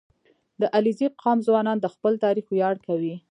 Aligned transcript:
•د 0.61 0.63
علیزي 0.75 1.07
قوم 1.21 1.37
ځوانان 1.47 1.77
د 1.81 1.85
خپل 1.93 2.13
تاریخ 2.25 2.45
ویاړ 2.49 2.75
کوي. 2.87 3.15